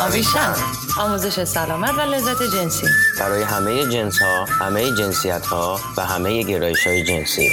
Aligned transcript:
آویشن 0.00 0.54
آموزش 0.98 1.44
سلامت 1.44 1.94
و 1.94 2.00
لذت 2.00 2.42
جنسی. 2.42 2.86
برای 3.18 3.42
همه 3.42 3.86
جنس 3.86 4.18
ها، 4.22 4.44
همه 4.44 4.96
جنسیت 4.96 5.46
ها 5.46 5.80
و 5.96 6.06
همه 6.06 6.42
گرایش 6.42 6.86
های 6.86 7.04
جنسی. 7.04 7.50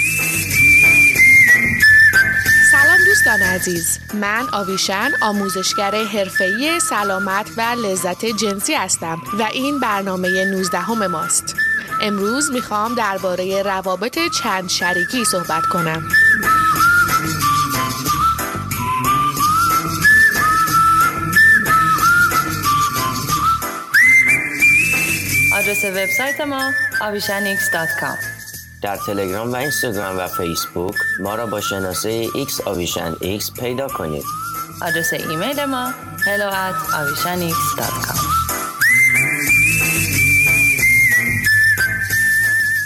سلام 2.72 2.98
دوستان 3.06 3.42
عزیز. 3.42 4.00
من 4.14 4.44
آویشن 4.54 5.12
آموزشگر 5.22 6.04
حرفه‌ای 6.06 6.80
سلامت 6.80 7.50
و 7.58 7.62
لذت 7.62 8.26
جنسی 8.26 8.74
هستم 8.74 9.22
و 9.40 9.44
این 9.54 9.80
برنامه 9.80 10.46
19 10.46 10.78
همه 10.78 11.08
ماست. 11.08 11.56
امروز 12.02 12.52
می‌خوام 12.52 12.96
درباره 12.96 13.64
روابط 13.64 14.20
چند 14.44 14.70
شریکی 14.70 15.26
صحبت 15.26 15.66
کنم. 15.72 16.04
آدرس 25.68 25.86
وبسایت 25.86 26.42
ما 26.42 26.72
avishanx.com 27.02 28.18
در 28.82 28.98
تلگرام 28.98 29.54
و 29.54 29.56
اینستاگرام 29.56 30.18
و 30.18 30.28
فیسبوک 30.28 30.96
ما 31.20 31.36
را 31.36 31.46
با 31.46 31.62
شناسه 31.62 32.28
X 32.28 32.68
آویشن 32.68 33.14
X 33.14 33.60
پیدا 33.60 33.88
کنید. 33.88 34.24
آدرس 34.82 35.14
ایمیل 35.14 35.66
ما 35.66 35.92
hello 36.20 36.52
at 36.54 36.94
avishanx.com 36.94 38.20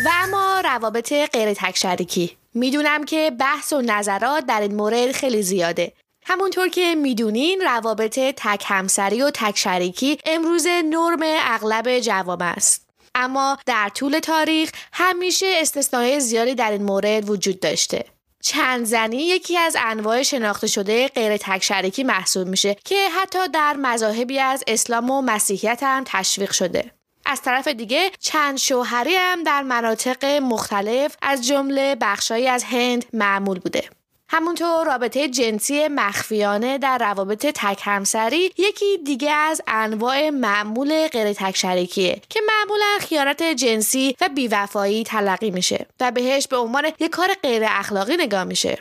و 0.05 0.09
اما 0.23 0.61
روابط 0.63 1.13
غیر 1.33 1.53
تک 1.53 1.77
شریکی. 1.77 2.37
می‌دونم 2.53 3.03
که 3.05 3.31
بحث 3.39 3.73
و 3.73 3.81
نظرات 3.81 4.45
در 4.45 4.61
این 4.61 4.75
مورد 4.75 5.11
خیلی 5.11 5.41
زیاده. 5.41 5.93
همونطور 6.31 6.67
که 6.67 6.95
می‌دونین 6.95 7.61
روابط 7.61 8.19
تک 8.19 8.63
همسری 8.67 9.21
و 9.21 9.31
تک 9.33 9.57
شریکی 9.57 10.17
امروز 10.25 10.67
نرم 10.67 11.19
اغلب 11.23 11.99
جوام 11.99 12.41
است. 12.41 12.89
اما 13.15 13.57
در 13.65 13.89
طول 13.89 14.19
تاریخ 14.19 14.71
همیشه 14.93 15.57
استثناهای 15.61 16.19
زیادی 16.19 16.55
در 16.55 16.71
این 16.71 16.83
مورد 16.83 17.29
وجود 17.29 17.59
داشته. 17.59 18.05
چند 18.43 18.85
زنی 18.85 19.17
یکی 19.17 19.57
از 19.57 19.77
انواع 19.79 20.23
شناخته 20.23 20.67
شده 20.67 21.07
غیر 21.07 21.37
تک 21.37 21.63
شریکی 21.63 22.03
محسوب 22.03 22.47
میشه 22.47 22.75
که 22.85 23.09
حتی 23.21 23.47
در 23.47 23.73
مذاهبی 23.73 24.39
از 24.39 24.63
اسلام 24.67 25.09
و 25.09 25.21
مسیحیت 25.21 25.79
هم 25.83 26.03
تشویق 26.07 26.51
شده. 26.51 26.91
از 27.25 27.41
طرف 27.41 27.67
دیگه 27.67 28.11
چند 28.19 28.57
شوهری 28.57 29.15
هم 29.15 29.43
در 29.43 29.61
مناطق 29.61 30.25
مختلف 30.25 31.15
از 31.21 31.47
جمله 31.47 31.95
بخشایی 32.01 32.47
از 32.47 32.63
هند 32.63 33.05
معمول 33.13 33.59
بوده. 33.59 34.00
همونطور 34.33 34.85
رابطه 34.85 35.27
جنسی 35.27 35.87
مخفیانه 35.87 36.77
در 36.77 36.97
روابط 36.97 37.45
تک 37.45 37.81
همسری 37.83 38.51
یکی 38.57 38.97
دیگه 39.05 39.31
از 39.31 39.61
انواع 39.67 40.29
معمول 40.29 41.07
غیر 41.07 41.33
تک 41.33 41.57
شریکیه 41.57 42.21
که 42.29 42.39
معمولا 42.47 42.97
خیانت 42.99 43.43
جنسی 43.43 44.15
و 44.21 44.29
بیوفایی 44.29 45.03
تلقی 45.03 45.51
میشه 45.51 45.85
و 45.99 46.11
بهش 46.11 46.47
به 46.47 46.57
عنوان 46.57 46.85
یک 46.99 47.11
کار 47.11 47.33
غیر 47.43 47.63
اخلاقی 47.65 48.17
نگاه 48.17 48.43
میشه. 48.43 48.77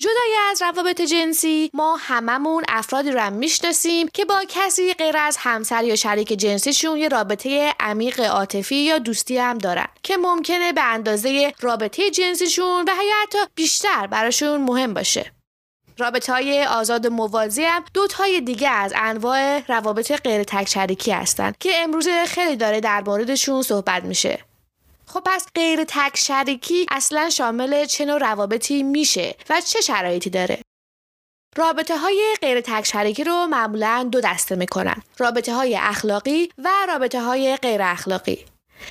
جدای 0.00 0.36
از 0.50 0.62
روابط 0.62 1.00
جنسی 1.00 1.70
ما 1.74 1.96
هممون 1.96 2.64
افرادی 2.68 3.10
رو 3.10 3.20
هم 3.20 3.32
می‌شناسیم 3.32 4.08
که 4.08 4.24
با 4.24 4.44
کسی 4.48 4.94
غیر 4.94 5.16
از 5.16 5.36
همسر 5.40 5.84
یا 5.84 5.96
شریک 5.96 6.32
جنسیشون 6.32 6.96
یه 6.96 7.08
رابطه 7.08 7.74
عمیق 7.80 8.20
عاطفی 8.20 8.76
یا 8.76 8.98
دوستی 8.98 9.38
هم 9.38 9.58
دارن 9.58 9.86
که 10.02 10.16
ممکنه 10.16 10.72
به 10.72 10.82
اندازه 10.82 11.52
رابطه 11.60 12.10
جنسیشون 12.10 12.84
و 12.88 12.90
یا 13.04 13.14
حتی 13.22 13.38
بیشتر 13.54 14.06
براشون 14.06 14.60
مهم 14.60 14.94
باشه. 14.94 15.32
رابطه 15.98 16.32
های 16.32 16.64
آزاد 16.64 17.06
موازی 17.06 17.64
هم 17.64 17.84
دو 17.94 18.06
تای 18.06 18.40
دیگه 18.40 18.70
از 18.70 18.92
انواع 18.96 19.62
روابط 19.68 20.12
غیر 20.12 20.42
تک 20.42 20.68
شریکی 20.68 21.10
هستن 21.10 21.52
که 21.60 21.70
امروز 21.76 22.08
خیلی 22.08 22.56
داره 22.56 22.80
در 22.80 23.02
موردشون 23.06 23.62
صحبت 23.62 24.04
میشه. 24.04 24.47
خب 25.08 25.22
پس 25.24 25.46
غیر 25.54 25.84
تک 25.84 26.16
شریکی 26.16 26.86
اصلا 26.90 27.30
شامل 27.30 27.84
چه 27.84 28.04
نوع 28.04 28.18
روابطی 28.18 28.82
میشه 28.82 29.34
و 29.50 29.60
چه 29.60 29.80
شرایطی 29.80 30.30
داره؟ 30.30 30.62
رابطه 31.56 31.98
های 31.98 32.34
غیر 32.40 32.60
تک 32.60 32.86
شریکی 32.86 33.24
رو 33.24 33.46
معمولا 33.46 34.08
دو 34.12 34.20
دسته 34.20 34.56
می‌کنن 34.56 35.02
رابطه 35.18 35.54
های 35.54 35.76
اخلاقی 35.76 36.52
و 36.58 36.68
رابطه 36.88 37.20
های 37.20 37.56
غیر 37.56 37.82
اخلاقی. 37.82 38.44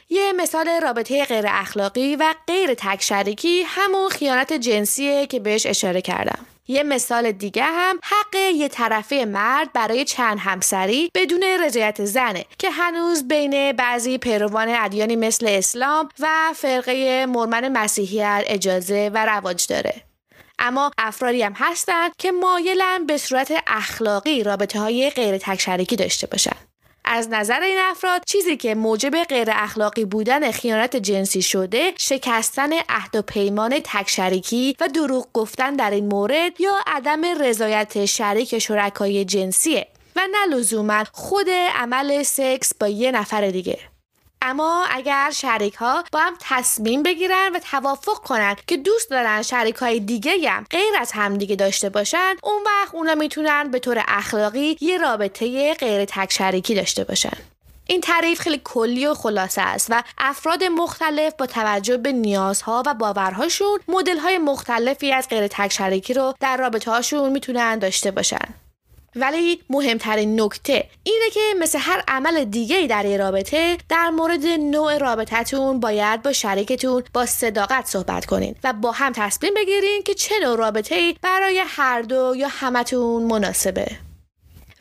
یه 0.09 0.33
مثال 0.33 0.69
رابطه 0.81 1.25
غیر 1.25 1.45
اخلاقی 1.47 2.15
و 2.15 2.35
غیر 2.47 2.73
تک 2.73 3.03
شریکی 3.03 3.63
همون 3.65 4.09
خیانت 4.09 4.53
جنسیه 4.53 5.27
که 5.27 5.39
بهش 5.39 5.65
اشاره 5.65 6.01
کردم. 6.01 6.45
یه 6.67 6.83
مثال 6.83 7.31
دیگه 7.31 7.63
هم 7.63 7.99
حق 8.03 8.35
یه 8.35 8.67
طرفه 8.67 9.25
مرد 9.25 9.73
برای 9.73 10.05
چند 10.05 10.39
همسری 10.39 11.11
بدون 11.15 11.43
رضایت 11.43 12.05
زنه 12.05 12.45
که 12.59 12.69
هنوز 12.69 13.27
بین 13.27 13.71
بعضی 13.71 14.17
پیروان 14.17 14.67
ادیانی 14.69 15.15
مثل 15.15 15.47
اسلام 15.49 16.09
و 16.19 16.27
فرقه 16.55 17.25
مرمن 17.25 17.77
مسیحیت 17.77 18.43
اجازه 18.47 19.11
و 19.13 19.25
رواج 19.25 19.67
داره. 19.67 20.03
اما 20.59 20.91
افرادی 20.97 21.41
هم 21.41 21.53
هستند 21.55 22.11
که 22.17 22.31
مایلن 22.31 23.05
به 23.05 23.17
صورت 23.17 23.53
اخلاقی 23.67 24.43
رابطه 24.43 24.79
های 24.79 25.09
غیر 25.09 25.37
تک 25.37 25.59
شریکی 25.59 25.95
داشته 25.95 26.27
باشن. 26.27 26.66
از 27.09 27.29
نظر 27.29 27.61
این 27.61 27.77
افراد 27.79 28.21
چیزی 28.27 28.57
که 28.57 28.75
موجب 28.75 29.23
غیر 29.23 29.47
اخلاقی 29.51 30.05
بودن 30.05 30.51
خیانت 30.51 30.95
جنسی 30.95 31.41
شده 31.41 31.93
شکستن 31.97 32.73
عهد 32.89 33.15
و 33.15 33.21
پیمان 33.21 33.79
تک 33.83 34.09
شریکی 34.09 34.75
و 34.79 34.87
دروغ 34.87 35.27
گفتن 35.33 35.75
در 35.75 35.91
این 35.91 36.07
مورد 36.07 36.61
یا 36.61 36.73
عدم 36.87 37.41
رضایت 37.41 38.05
شریک 38.05 38.59
شرکای 38.59 39.25
جنسیه. 39.25 39.87
و 40.15 40.19
نه 40.31 40.55
لزوما 40.55 41.03
خود 41.11 41.49
عمل 41.75 42.23
سکس 42.23 42.73
با 42.73 42.87
یه 42.87 43.11
نفر 43.11 43.47
دیگه. 43.47 43.79
اما 44.41 44.85
اگر 44.91 45.31
شریک 45.33 45.73
ها 45.73 46.03
با 46.11 46.19
هم 46.19 46.33
تصمیم 46.39 47.03
بگیرن 47.03 47.51
و 47.55 47.59
توافق 47.59 48.17
کنن 48.17 48.55
که 48.67 48.77
دوست 48.77 49.09
دارن 49.09 49.41
شریک 49.41 49.75
های 49.75 49.99
دیگه 49.99 50.49
هم 50.49 50.65
غیر 50.69 50.93
از 50.99 51.11
همدیگه 51.11 51.55
داشته 51.55 51.89
باشن 51.89 52.35
اون 52.43 52.63
وقت 52.65 52.95
اونا 52.95 53.15
می‌تونن 53.15 53.71
به 53.71 53.79
طور 53.79 54.03
اخلاقی 54.07 54.77
یه 54.81 54.97
رابطه 54.97 55.73
غیر 55.73 56.05
تک 56.05 56.33
شریکی 56.33 56.75
داشته 56.75 57.03
باشن. 57.03 57.37
این 57.89 58.01
تعریف 58.01 58.39
خیلی 58.39 58.61
کلی 58.63 59.07
و 59.07 59.13
خلاصه 59.13 59.61
است 59.61 59.87
و 59.89 60.03
افراد 60.17 60.63
مختلف 60.63 61.33
با 61.33 61.45
توجه 61.45 61.97
به 61.97 62.11
نیازها 62.11 62.83
و 62.85 62.93
باورهاشون 62.93 63.79
مدل 63.87 64.17
های 64.17 64.37
مختلفی 64.37 65.13
از 65.13 65.27
غیر 65.29 65.47
تک 65.47 65.73
شریکی 65.73 66.13
رو 66.13 66.33
در 66.39 66.57
رابطه 66.57 66.91
هاشون 66.91 67.29
می‌تونن 67.29 67.79
داشته 67.79 68.11
باشن. 68.11 68.66
ولی 69.17 69.61
مهمترین 69.69 70.41
نکته 70.41 70.83
اینه 71.03 71.29
که 71.33 71.41
مثل 71.59 71.79
هر 71.81 72.03
عمل 72.07 72.43
دیگه 72.43 72.87
در 72.87 73.05
یه 73.05 73.17
رابطه 73.17 73.77
در 73.89 74.09
مورد 74.09 74.45
نوع 74.45 74.97
رابطتون 74.97 75.79
باید 75.79 76.21
با 76.21 76.33
شریکتون 76.33 77.03
با 77.13 77.25
صداقت 77.25 77.85
صحبت 77.85 78.25
کنین 78.25 78.55
و 78.63 78.73
با 78.73 78.91
هم 78.91 79.11
تصمیم 79.15 79.53
بگیرین 79.55 80.03
که 80.03 80.13
چه 80.13 80.35
نوع 80.43 80.57
رابطه 80.57 81.13
برای 81.21 81.63
هر 81.67 82.01
دو 82.01 82.33
یا 82.37 82.47
همتون 82.47 83.23
مناسبه. 83.23 83.87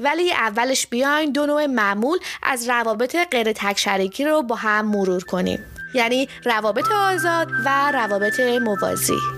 ولی 0.00 0.32
اولش 0.32 0.86
بیاین 0.86 1.32
دو 1.32 1.46
نوع 1.46 1.66
معمول 1.66 2.18
از 2.42 2.68
روابط 2.68 3.16
غیر 3.30 3.52
تک 3.52 3.78
شریکی 3.78 4.24
رو 4.24 4.42
با 4.42 4.54
هم 4.54 4.86
مرور 4.86 5.24
کنیم. 5.24 5.58
یعنی 5.94 6.28
روابط 6.44 6.92
آزاد 6.92 7.48
و 7.64 7.92
روابط 7.92 8.40
موازی. 8.40 9.35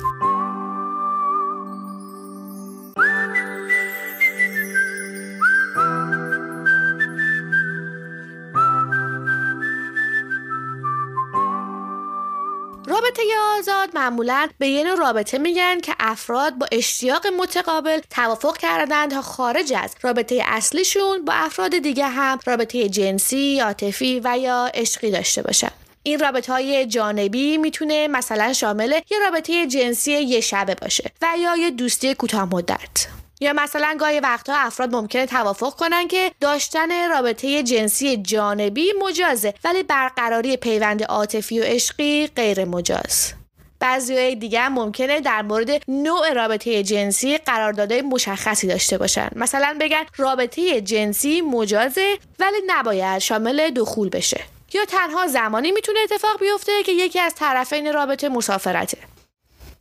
رابطه 13.19 13.59
آزاد 13.59 13.91
معمولا 13.95 14.49
به 14.59 14.69
یه 14.69 14.85
نوع 14.85 14.97
رابطه 14.97 15.39
میگن 15.39 15.81
که 15.81 15.95
افراد 16.01 16.55
با 16.55 16.67
اشتیاق 16.73 17.27
متقابل 17.27 18.01
توافق 18.11 18.57
کردن 18.57 19.09
تا 19.09 19.23
خارج 19.23 19.73
از 19.73 19.95
رابطه 20.03 20.43
اصلیشون 20.47 21.25
با 21.25 21.33
افراد 21.33 21.79
دیگه 21.79 22.07
هم 22.07 22.39
رابطه 22.47 22.89
جنسی، 22.89 23.61
عاطفی 23.61 24.21
و 24.25 24.39
یا 24.39 24.71
عشقی 24.75 25.11
داشته 25.11 25.43
باشن. 25.43 25.71
این 26.03 26.19
رابطه 26.19 26.53
های 26.53 26.87
جانبی 26.87 27.59
می‌تونه 27.59 28.09
مثلا 28.09 28.53
شامل 28.53 29.01
یه 29.11 29.19
رابطه 29.25 29.67
جنسی 29.67 30.13
یه 30.13 30.41
شبه 30.41 30.75
باشه 30.75 31.11
و 31.23 31.27
یا 31.39 31.57
یه 31.57 31.71
دوستی 31.71 32.15
کوتاه 32.15 32.55
مدت. 32.55 33.18
یا 33.41 33.53
مثلا 33.53 33.97
گاهی 34.01 34.21
وقتها 34.21 34.57
افراد 34.57 34.95
ممکنه 34.95 35.27
توافق 35.27 35.75
کنن 35.75 36.09
که 36.09 36.33
داشتن 36.41 37.09
رابطه 37.11 37.63
جنسی 37.63 38.17
جانبی 38.17 38.93
مجازه 39.03 39.55
ولی 39.65 39.83
برقراری 39.83 40.57
پیوند 40.57 41.03
عاطفی 41.03 41.61
و 41.61 41.65
عشقی 41.65 42.27
غیر 42.27 42.65
مجاز. 42.65 43.33
بعضی 43.81 44.35
دیگه 44.35 44.61
هم 44.61 44.73
ممکنه 44.73 45.21
در 45.21 45.43
مورد 45.43 45.83
نوع 45.89 46.33
رابطه 46.33 46.83
جنسی 46.83 47.39
قراردادهای 47.39 48.03
مشخصی 48.03 48.67
داشته 48.67 48.99
باشن. 48.99 49.29
مثلا 49.37 49.77
بگن 49.81 50.05
رابطه 50.17 50.81
جنسی 50.81 51.41
مجازه 51.41 52.19
ولی 52.39 52.57
نباید 52.67 53.19
شامل 53.19 53.71
دخول 53.71 54.09
بشه. 54.09 54.41
یا 54.75 54.85
تنها 54.85 55.27
زمانی 55.27 55.71
می‌تونه 55.73 55.99
اتفاق 56.01 56.41
بیفته 56.41 56.83
که 56.83 56.93
یکی 56.93 57.21
از 57.21 57.35
طرفین 57.35 57.93
رابطه 57.93 58.29
مسافرته. 58.29 58.99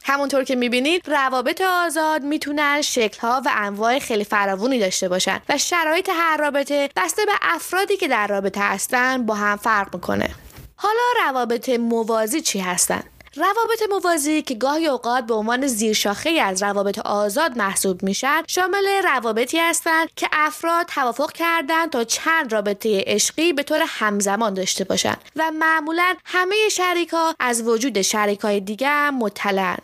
همونطور 0.08 0.44
که 0.44 0.56
می‌بینید 0.56 1.10
روابط 1.10 1.62
آزاد 1.62 2.24
می‌تونن 2.24 2.82
شکلها 2.82 3.42
و 3.46 3.52
انواع 3.56 4.00
خیلی 4.00 4.24
فراوونی 4.24 4.80
داشته 4.80 5.10
باشن 5.10 5.40
و 5.50 5.58
شرایط 5.58 6.10
هر 6.14 6.38
رابطه 6.38 6.90
بسته 6.96 7.26
به 7.26 7.32
افرادی 7.42 7.98
که 7.98 8.08
در 8.08 8.28
رابطه 8.28 8.62
هستن 8.62 9.26
با 9.26 9.36
هم 9.36 9.58
فرق 9.58 9.96
می‌کنه 9.96 10.30
حالا 10.76 11.28
روابط 11.28 11.70
موازی 11.70 12.42
چی 12.42 12.60
هستن؟ 12.60 13.04
روابط 13.36 13.84
موازی 13.90 14.42
که 14.42 14.56
گاهی 14.56 14.88
اوقات 14.88 15.26
به 15.26 15.34
عنوان 15.34 15.68
زیرشاخه 15.68 16.30
از 16.30 16.64
روابط 16.64 17.00
آزاد 17.00 17.58
محسوب 17.58 18.04
میشن 18.04 18.44
شامل 18.48 18.88
روابطی 19.04 19.60
هستند 19.60 20.10
که 20.16 20.28
افراد 20.32 20.86
توافق 20.86 21.32
کردند 21.32 21.90
تا 21.90 22.04
چند 22.04 22.54
رابطه 22.54 23.04
عشقی 23.08 23.54
به 23.54 23.64
طور 23.64 23.80
همزمان 23.88 24.54
داشته 24.54 24.84
باشند 24.84 25.22
و 25.36 25.52
معمولا 25.52 26.16
همه 26.26 26.56
شریکا 26.72 27.36
از 27.40 27.62
وجود 27.62 28.02
شریکای 28.02 28.60
دیگر 28.60 29.10
مطلعن 29.10 29.78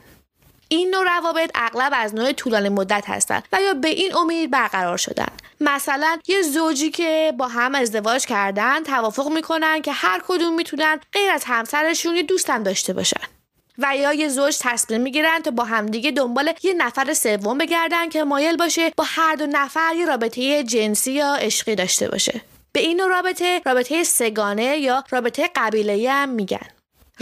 این 0.76 0.90
نوع 0.90 1.04
روابط 1.04 1.52
اغلب 1.56 1.92
از 1.96 2.16
نوع 2.16 2.32
طولانی 2.32 2.70
مدت 2.70 3.10
هستند 3.10 3.48
و 3.52 3.62
یا 3.62 3.74
به 3.74 3.88
این 3.88 4.16
امید 4.16 4.52
برقرار 4.52 4.98
شدن. 4.98 5.28
مثلا 5.62 6.20
یه 6.28 6.42
زوجی 6.42 6.90
که 6.90 7.34
با 7.38 7.48
هم 7.48 7.76
ازدواج 7.76 8.26
کردن 8.26 8.84
توافق 8.84 9.32
می‌کنن 9.32 9.82
که 9.82 9.92
هر 9.92 10.22
کدوم 10.28 10.56
می‌تونن 10.56 11.00
غیر 11.12 11.32
از 11.32 11.44
همسرشون 11.46 12.16
یه 12.16 12.24
دوستم 12.24 12.64
داشته 12.64 12.94
باشن. 12.94 13.22
و 13.78 13.98
یا 13.98 14.14
یه 14.14 14.30
زوج 14.30 14.58
تصمیم 14.62 15.02
می‌گیرن 15.02 15.40
تا 15.40 15.52
با 15.52 15.64
همدیگه 15.64 16.12
دنبال 16.12 16.54
یه 16.64 16.74
نفر 16.74 17.14
سوم 17.14 17.58
بگردن 17.58 18.10
که 18.10 18.24
مایل 18.24 18.58
باشه 18.58 18.92
با 18.98 19.04
هر 19.08 19.36
دو 19.36 19.46
نفر 19.46 19.94
یه 19.96 20.06
رابطه 20.06 20.64
جنسی 20.64 21.12
یا 21.12 21.34
عشقی 21.34 21.76
داشته 21.76 22.10
باشه. 22.10 22.42
به 22.72 22.80
این 22.80 23.00
رابطه 23.10 23.62
رابطه 23.66 24.04
سه‌گانه 24.04 24.78
یا 24.78 25.04
رابطه 25.10 25.50
قبیله 25.56 26.12
هم 26.12 26.30
میگن. 26.30 26.68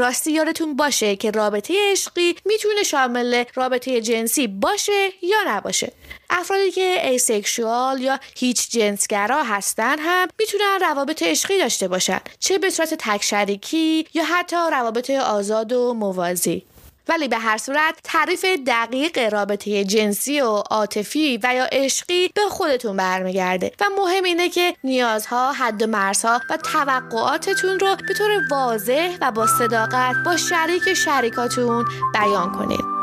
راستی 0.02 0.32
یادتون 0.32 0.76
باشه 0.76 1.16
که 1.16 1.32
رابطه 1.32 1.74
عشقی 1.92 2.36
می‌تونه 2.46 2.84
شامل 2.84 3.44
رابطه 3.56 4.02
جنسی 4.02 4.48
باشه 4.48 5.10
یا 5.22 5.38
نباشه. 5.48 5.92
افرادی 6.30 6.72
که 6.72 7.08
asexual 7.08 8.02
یا 8.02 8.20
هیچ 8.38 8.70
جنسگرا 8.70 9.44
هستن 9.44 10.00
هم 10.00 10.28
می‌تونن 10.40 10.80
روابط 10.82 11.24
عشقی 11.24 11.58
داشته 11.58 11.88
باشن 11.88 12.20
چه 12.40 12.58
به 12.58 12.70
صورت 12.70 12.94
تک 12.94 13.24
شریکی 13.24 14.08
یا 14.14 14.24
حتی 14.24 14.56
روابط 14.56 15.10
آزاد 15.10 15.72
و 15.72 15.94
موازی. 15.94 16.64
ولی 17.08 17.28
به 17.28 17.38
هر 17.38 17.58
صورت 17.58 17.96
تعریف 18.04 18.46
دقیق 18.68 19.34
رابطه 19.34 19.84
جنسی 19.84 20.42
و 20.42 20.48
عاطفی 20.48 21.40
و 21.44 21.56
یا 21.56 21.68
عشقی 21.72 22.28
به 22.36 22.42
خودتون 22.50 22.98
برمیگرده 22.98 23.72
و 23.82 23.86
مهم 23.98 24.24
اینه 24.24 24.50
که 24.50 24.76
نیازها، 24.84 25.52
حد 25.52 25.82
و 25.82 25.88
مرزها 25.88 26.42
و 26.50 26.58
توقعاتتون 26.58 27.80
رو 27.80 27.96
به 28.08 28.14
طور 28.14 28.32
واضح 28.52 29.18
و 29.22 29.32
با 29.32 29.48
صداقت 29.48 30.16
با 30.26 30.38
شریک 30.38 30.94
شریکاتون 30.94 31.86
بیان 32.14 32.52
کنید. 32.52 33.01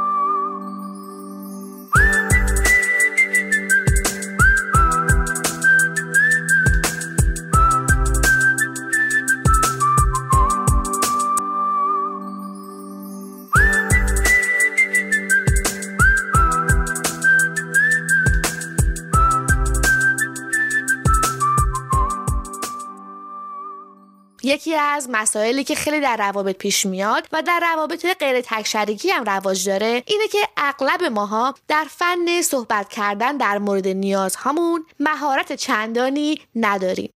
یکی 24.49 24.75
از 24.75 25.09
مسائلی 25.11 25.65
که 25.65 25.75
خیلی 25.75 26.01
در 26.01 26.17
روابط 26.17 26.57
پیش 26.57 26.87
میاد 26.87 27.29
و 27.33 27.43
در 27.43 27.61
روابط 27.73 28.07
غیر 28.21 28.41
تکشریکی 28.41 29.11
هم 29.11 29.25
رواج 29.25 29.69
داره 29.69 30.03
اینه 30.07 30.29
که 30.29 30.39
اغلب 30.57 31.05
ماها 31.05 31.55
در 31.69 31.87
فن 31.91 32.43
صحبت 32.43 32.89
کردن 32.89 33.37
در 33.37 33.59
مورد 33.59 33.89
نیازهامون 33.89 34.87
مهارت 35.01 35.53
چندانی 35.53 36.41
نداریم. 36.55 37.11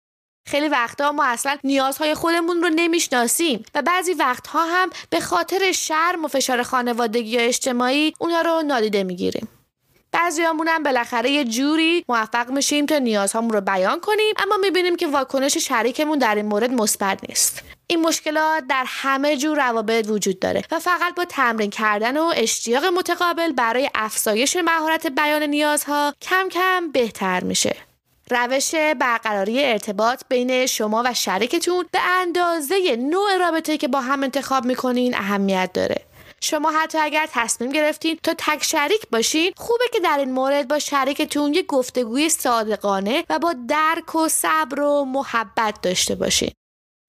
خیلی 0.48 0.68
وقتها 0.68 1.12
ما 1.12 1.24
اصلا 1.24 1.58
نیازهای 1.64 2.14
خودمون 2.14 2.62
رو 2.62 2.68
نمی‌شناسیم 2.68 3.64
و 3.74 3.82
بعضی 3.82 4.12
وقتها 4.12 4.64
هم 4.64 4.90
به 5.10 5.20
خاطر 5.20 5.72
شرم 5.72 6.24
و 6.24 6.28
فشار 6.28 6.62
خانوادگی 6.62 7.30
یا 7.30 7.40
اجتماعی 7.40 8.12
اونها 8.18 8.40
رو 8.40 8.62
نادیده 8.62 9.04
می‌گیریم. 9.04 9.48
بعضیامون 10.12 10.68
هم 10.68 10.82
بالاخره 10.82 11.30
یه 11.30 11.44
جوری 11.44 12.04
موفق 12.08 12.50
میشیم 12.50 12.86
تا 12.86 12.98
نیازهامون 12.98 13.50
رو 13.50 13.60
بیان 13.60 14.00
کنیم 14.00 14.34
اما 14.38 14.56
می‌بینیم 14.56 14.96
که 14.96 15.06
واکنش 15.06 15.58
شریکمون 15.58 16.18
در 16.18 16.34
این 16.34 16.46
مورد 16.46 16.70
مثبت 16.70 17.18
نیست. 17.28 17.62
این 17.86 18.00
مشکلات 18.00 18.64
در 18.68 18.84
همه 18.86 19.36
جور 19.36 19.68
روابط 19.68 20.08
وجود 20.08 20.38
داره 20.38 20.62
و 20.70 20.78
فقط 20.78 21.14
با 21.14 21.24
تمرین 21.24 21.70
کردن 21.70 22.16
و 22.16 22.32
اشتیاق 22.36 22.84
متقابل 22.84 23.52
برای 23.52 23.90
افزایش 23.94 24.56
مهارت 24.56 25.06
بیان 25.06 25.42
نیازها 25.42 26.14
کم 26.22 26.48
کم 26.48 26.90
بهتر 26.92 27.44
میشه. 27.44 27.76
روش 28.30 28.74
برقراری 28.74 29.64
ارتباط 29.64 30.22
بین 30.28 30.66
شما 30.66 31.02
و 31.06 31.14
شریکتون 31.14 31.86
به 31.92 32.00
اندازه 32.00 32.96
نوع 32.96 33.36
رابطه 33.36 33.78
که 33.78 33.88
با 33.88 34.00
هم 34.00 34.22
انتخاب 34.22 34.64
می‌کنین 34.64 35.14
اهمیت 35.14 35.70
داره. 35.74 36.09
شما 36.42 36.70
حتی 36.70 36.98
اگر 36.98 37.28
تصمیم 37.32 37.72
گرفتین 37.72 38.18
تا 38.22 38.34
تک 38.38 38.64
شریک 38.64 39.00
باشین 39.12 39.52
خوبه 39.56 39.84
که 39.92 40.00
در 40.00 40.18
این 40.18 40.32
مورد 40.32 40.68
با 40.68 40.78
شریکتون 40.78 41.54
یه 41.54 41.62
گفتگوی 41.62 42.28
صادقانه 42.28 43.24
و 43.30 43.38
با 43.38 43.54
درک 43.68 44.14
و 44.14 44.28
صبر 44.28 44.80
و 44.80 45.04
محبت 45.04 45.80
داشته 45.82 46.14
باشین. 46.14 46.50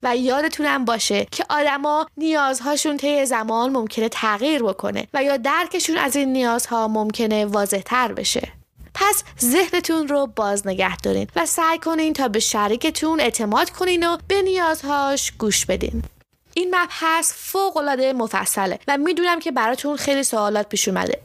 و 0.04 0.18
یادتونم 0.18 0.86
باشه 0.86 1.28
که 1.32 1.46
آدما 1.50 2.08
نیازهاشون 2.18 2.98
طی 2.98 3.26
زمان 3.26 3.72
ممکنه 3.72 4.10
تغییر 4.10 4.64
بکنه 4.64 5.08
و 5.14 5.24
یا 5.24 5.38
درکشون 5.38 5.98
از 5.98 6.16
این 6.16 6.34
نیازها 6.34 6.88
ممکنه 6.88 7.46
واضح 7.46 7.82
تر 7.82 8.14
بشه. 8.14 8.52
پس 8.94 9.24
ذهنتون 9.42 10.08
رو 10.08 10.28
باز 10.36 10.68
نگه 10.68 10.98
دارین 10.98 11.28
و 11.36 11.46
سعی 11.46 11.78
کنین 11.78 12.14
تا 12.14 12.28
به 12.28 12.40
شریکتون 12.40 13.20
اعتماد 13.20 13.70
کنین 13.70 14.08
و 14.08 14.18
به 14.28 14.42
نیازهاش 14.42 15.32
گوش 15.32 15.66
بدین. 15.66 16.04
این 16.54 16.76
مبحث 16.76 17.34
فوق 17.36 17.78
العاده 17.78 18.14
مفصله 18.14 18.80
و 18.88 18.98
می‌دونم 18.98 19.40
که 19.40 19.52
براتون 19.52 19.98
خیلی 19.98 20.24
سوالات 20.24 20.70
پیش 20.70 20.88
اومده. 20.88 21.20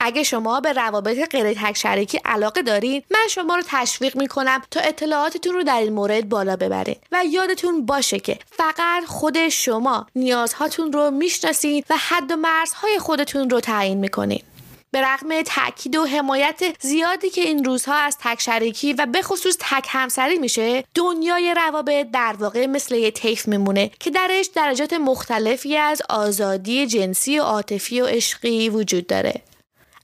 اگه 0.00 0.22
شما 0.22 0.60
به 0.60 0.72
روابط 0.72 1.30
غیر 1.30 1.54
تک 1.54 1.76
شریکی 1.76 2.20
علاقه 2.24 2.62
دارین 2.62 3.02
من 3.10 3.28
شما 3.30 3.56
رو 3.56 3.62
تشویق 3.66 4.16
می‌کنم 4.16 4.62
تا 4.70 4.80
اطلاعاتتون 4.80 5.54
رو 5.54 5.62
در 5.62 5.80
این 5.80 5.92
مورد 5.92 6.28
بالا 6.28 6.56
ببرین 6.56 6.96
و 7.12 7.22
یادتون 7.30 7.86
باشه 7.86 8.18
که 8.18 8.38
فقط 8.50 9.04
خود 9.06 9.48
شما 9.48 10.06
نیازهاتون 10.16 10.92
رو 10.92 11.10
می‌شناسین 11.10 11.84
و 11.90 11.94
حد 11.96 12.32
و 12.32 12.36
مرزهای 12.36 12.98
خودتون 12.98 13.50
رو 13.50 13.60
تعیین 13.60 13.98
می‌کنین. 13.98 14.42
به 14.90 15.00
رغم 15.00 15.42
تاکید 15.42 15.96
و 15.96 16.06
حمایت 16.06 16.62
زیادی 16.80 17.30
که 17.30 17.40
این 17.40 17.64
روزها 17.64 17.94
از 17.94 18.18
تک 18.20 18.40
شریکی 18.40 18.92
و 18.92 19.06
به 19.06 19.22
خصوص 19.22 19.56
تک 19.60 19.86
همسری 19.88 20.38
میشه 20.38 20.84
دنیای 20.94 21.54
روابط 21.54 22.06
در 22.12 22.36
واقع 22.38 22.66
مثل 22.66 22.94
یه 22.94 23.10
تیف 23.10 23.48
میمونه 23.48 23.90
که 24.00 24.10
درش 24.10 24.46
درجات 24.46 24.92
مختلفی 24.92 25.76
از 25.76 26.02
آزادی 26.08 26.86
جنسی 26.86 27.38
و 27.38 27.42
عاطفی 27.42 28.00
و 28.00 28.06
عشقی 28.06 28.68
وجود 28.68 29.06
داره 29.06 29.42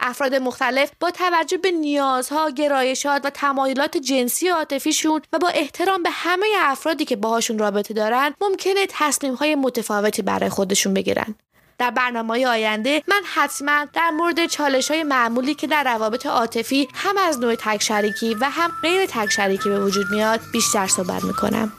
افراد 0.02 0.34
مختلف 0.34 0.90
با 1.00 1.10
توجه 1.10 1.56
به 1.56 1.70
نیازها، 1.70 2.50
گرایشات 2.50 3.24
و 3.24 3.30
تمایلات 3.30 3.96
جنسی 3.96 4.50
و 4.50 4.54
عاطفیشون 4.54 5.22
و 5.32 5.38
با 5.38 5.48
احترام 5.48 6.02
به 6.02 6.10
همه 6.12 6.46
افرادی 6.58 7.04
که 7.04 7.16
باهاشون 7.16 7.58
رابطه 7.58 7.94
دارن 7.94 8.34
ممکنه 8.40 8.86
تصمیم 8.88 9.34
های 9.34 9.54
متفاوتی 9.54 10.22
برای 10.22 10.50
خودشون 10.50 10.94
بگیرن. 10.94 11.34
در 11.78 11.90
برنامه 11.90 12.46
آینده 12.46 13.02
من 13.08 13.22
حتما 13.34 13.86
در 13.92 14.10
مورد 14.10 14.46
چالش 14.46 14.90
های 14.90 15.02
معمولی 15.02 15.54
که 15.54 15.66
در 15.66 15.84
روابط 15.84 16.26
عاطفی 16.26 16.88
هم 16.94 17.18
از 17.18 17.38
نوع 17.38 17.54
تک 17.54 17.82
شریکی 17.82 18.34
و 18.34 18.50
هم 18.50 18.70
غیر 18.82 19.06
تک 19.06 19.30
شریکی 19.30 19.68
به 19.68 19.80
وجود 19.80 20.06
میاد 20.10 20.40
بیشتر 20.52 20.86
صحبت 20.86 21.24
می‌کنم. 21.24 21.72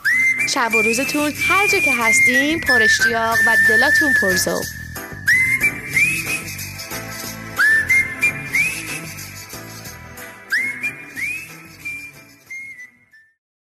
شب 0.50 0.70
و 0.76 0.82
روزتون 0.82 1.32
هر 1.48 1.68
جا 1.68 1.80
که 1.80 1.92
هستیم 2.00 2.60
پر 2.68 2.82
اشتیاق 2.82 3.38
و 3.48 3.56
دلاتون 3.70 4.14
پرزو 4.22 4.62